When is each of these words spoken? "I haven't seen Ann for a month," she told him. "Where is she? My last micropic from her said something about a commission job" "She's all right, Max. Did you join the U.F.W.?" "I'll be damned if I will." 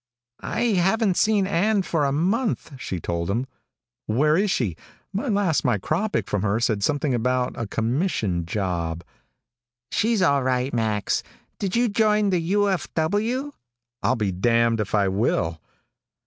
"I 0.39 0.61
haven't 0.77 1.15
seen 1.15 1.45
Ann 1.45 1.83
for 1.83 2.05
a 2.05 2.11
month," 2.11 2.71
she 2.79 2.99
told 2.99 3.29
him. 3.29 3.45
"Where 4.07 4.35
is 4.35 4.49
she? 4.49 4.75
My 5.13 5.27
last 5.27 5.63
micropic 5.63 6.25
from 6.27 6.41
her 6.41 6.59
said 6.59 6.81
something 6.83 7.13
about 7.13 7.53
a 7.55 7.67
commission 7.67 8.47
job" 8.47 9.03
"She's 9.91 10.23
all 10.23 10.41
right, 10.41 10.73
Max. 10.73 11.21
Did 11.59 11.75
you 11.75 11.87
join 11.87 12.31
the 12.31 12.41
U.F.W.?" 12.41 13.51
"I'll 14.01 14.15
be 14.15 14.31
damned 14.31 14.79
if 14.79 14.95
I 14.95 15.07
will." 15.07 15.61